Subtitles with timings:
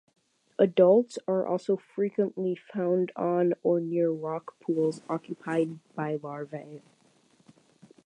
[0.57, 6.81] Adults are also frequently found on or near rock pools occupied by larvae.